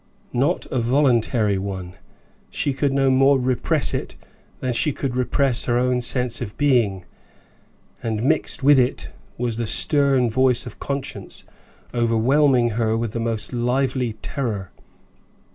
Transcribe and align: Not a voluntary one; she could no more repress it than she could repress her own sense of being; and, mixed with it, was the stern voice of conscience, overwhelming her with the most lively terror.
Not 0.33 0.65
a 0.71 0.79
voluntary 0.79 1.59
one; 1.59 1.93
she 2.49 2.73
could 2.73 2.91
no 2.91 3.11
more 3.11 3.37
repress 3.39 3.93
it 3.93 4.15
than 4.59 4.73
she 4.73 4.91
could 4.91 5.15
repress 5.15 5.65
her 5.65 5.77
own 5.77 6.01
sense 6.01 6.41
of 6.41 6.57
being; 6.57 7.05
and, 8.01 8.23
mixed 8.23 8.63
with 8.63 8.79
it, 8.79 9.11
was 9.37 9.57
the 9.57 9.67
stern 9.67 10.27
voice 10.27 10.65
of 10.65 10.79
conscience, 10.79 11.43
overwhelming 11.93 12.69
her 12.69 12.97
with 12.97 13.11
the 13.11 13.19
most 13.19 13.53
lively 13.53 14.13
terror. 14.23 14.71